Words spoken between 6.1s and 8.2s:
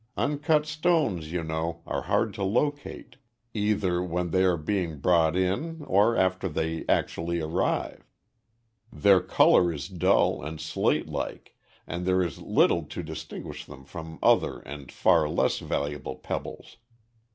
after they actually arrive.